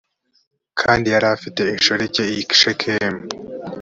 kandi 0.79 1.07
yari 1.13 1.27
afite 1.35 1.61
inshoreke 1.75 2.21
i 2.41 2.43
shekemu 2.59 3.21